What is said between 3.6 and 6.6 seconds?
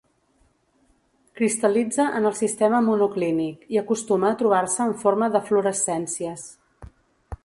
i acostuma a trobar-se en forma d'eflorescències.